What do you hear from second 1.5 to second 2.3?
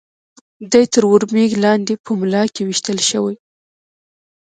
لاندې په